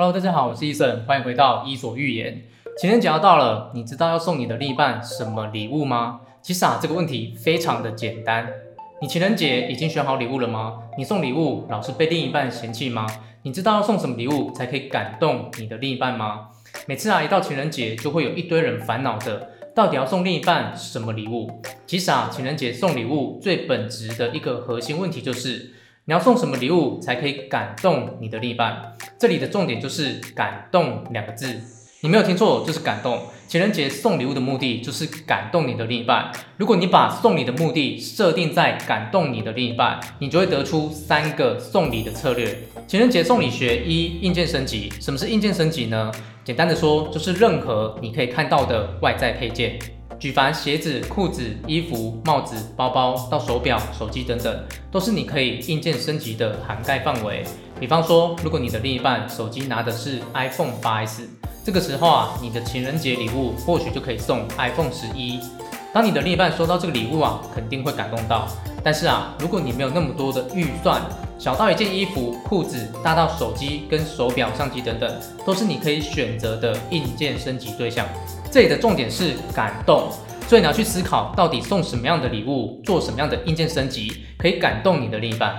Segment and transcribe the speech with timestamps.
[0.00, 2.42] Hello，大家好，我是医生欢迎回到伊索寓言。
[2.78, 6.22] 情人节要到了，你知道要送你的另一半什么礼物吗？
[6.40, 8.48] 其实啊，这个问题非常的简单。
[9.02, 10.84] 你情人节已经选好礼物了吗？
[10.96, 13.06] 你送礼物老是被另一半嫌弃吗？
[13.42, 16.48] 你知道要送什么礼物才可以感动你的另一半吗？
[16.86, 21.60] 每次啊，一到情人节，就会有一堆人烦恼着，到底要送另一半什么礼物？
[21.86, 25.74] 其实啊，情人节送礼物最本质的一个核心问题就是。
[26.10, 28.96] 你要送什么礼物才可以感动你的另一半？
[29.16, 31.62] 这里的重点就是“感动”两个字，
[32.00, 33.16] 你没有听错，就是感动。
[33.46, 36.32] 情人节送礼物的目的就是感动你的另一半。
[36.56, 42.58] 如果你把送礼的目的设定在感动你的另一半，你就会得出三个送礼的策略。
[42.88, 44.92] 情人节送礼学一：硬件升级。
[45.00, 46.10] 什么是硬件升级呢？
[46.42, 49.78] 简单的说，就是任何你可以看到的外在配件。
[50.20, 57.42] 举凡鞋子、裤子、衣服、帽子、包包到手表、手机等等，都是你可以硬件升级的涵盖范围。
[57.80, 61.22] 比方说，如果你的另一半手机拿的是 iPhone 8S，
[61.64, 65.40] 这个时候啊，你的情人节礼物或许就可以送 iPhone 11。
[65.94, 68.46] 当你的另一半收到这个礼物啊，肯定会感动到。
[68.84, 71.00] 但是啊，如果你没有那么多的预算，
[71.38, 75.10] 小到一件衣服、裤子，大到手机跟手表、相机等等，
[75.46, 78.06] 都是你可以选择的硬件升级对象。
[78.50, 80.10] 这里的重点是感动，
[80.48, 85.54] 所以你要去思考，到底送什么样的礼物，做什么样的硬件升级，可以感动你的另一半。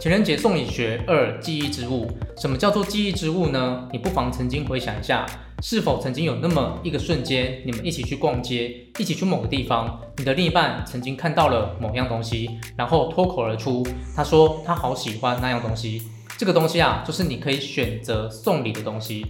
[0.00, 2.10] 情人节送礼学二：记忆之物。
[2.36, 3.88] 什么叫做记忆之物呢？
[3.92, 5.24] 你不妨曾经回想一下，
[5.62, 16.02] 是否曾经有那么一个瞬间，你们一起去逛街，一起去某个地方，你的另一半曾经看到了某样东西，然后脱口而出，他说他好喜欢那样东西。
[16.36, 19.24] 这个东西啊，就是你可以选择送礼的东西。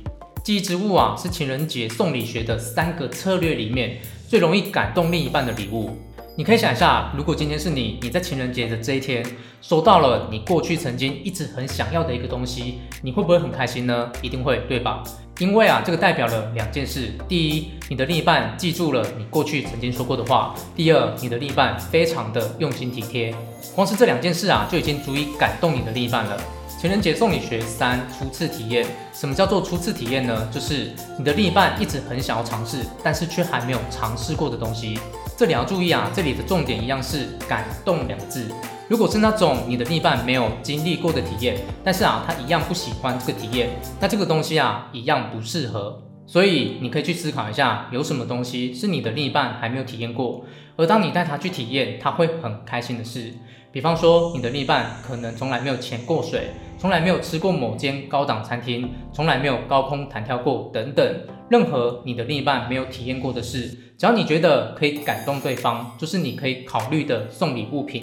[0.45, 3.97] 记忆之物啊，是情人节送礼学的三个策略里面
[4.29, 5.97] 最容易感动另一半的礼物。
[6.37, 9.25] 你可以想一下，如果今天是你，你在情人节的这一天
[9.63, 14.13] 收到了你过去曾经一直很想要的一个东西，你会不会很开心呢？
[14.21, 15.03] 一定会，对吧？
[15.39, 23.35] 因为啊，这个代表了两件事：第一，你的另一半记住了你过去曾经说过的话；第二，你的另一半非常的用心体贴。
[23.75, 26.39] 光是这两件事啊，就已经足以感动你的另一半了。
[26.85, 28.87] 情人节送礼学三：初次体验。
[29.11, 30.47] 什么叫做初次体验呢？
[30.53, 35.01] 就是你的另一半一直很想要尝试，但是却还没有尝试过的东西。
[35.35, 38.47] 这里要注意啊，这里的重点一样是感动两个字。
[38.87, 45.99] 如果是那种你的另一半没有经历过的体验，但是啊，他一样不喜欢这个体验，那这个东西啊，一样不适合。
[46.35, 53.33] 所以你可以去思考一下，有什么东西是你的另一半还没有体验过，而当你带他去体验，他会很开心的事。
[53.71, 61.07] 比方说，你的另一半可能从来没有潜过水，从来没有吃过某间高档餐厅，从来没有高空弹跳过，等等，
[61.49, 68.03] 任何你的另一半没有体验过的事，只要你觉得可以感动对方，就是你可以考虑的送礼物品。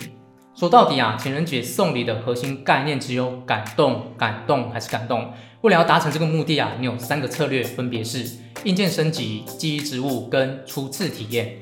[0.53, 5.31] 说到底啊，情人节送礼的核心概念只有感动、感动还是感动。
[5.61, 8.25] 为了要达成这个目的啊，你有三个策略，分别是
[8.65, 11.57] 硬件升级、记忆植物跟初次体验。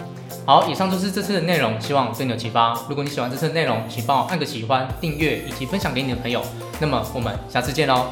[0.45, 2.73] 好，以上就是这次的内容，希望对你有启发。
[2.89, 6.41] 如果你喜欢这次的内容，请帮我按个喜欢、订阅以及分享给你的朋友。
[6.79, 8.07] 那么我们下次见喽。